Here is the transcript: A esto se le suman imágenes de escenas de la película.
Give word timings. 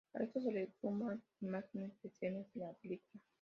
A 0.15 0.23
esto 0.23 0.41
se 0.41 0.51
le 0.51 0.67
suman 0.81 1.21
imágenes 1.41 1.91
de 2.01 2.09
escenas 2.09 2.51
de 2.55 2.61
la 2.61 2.73
película. 2.73 3.21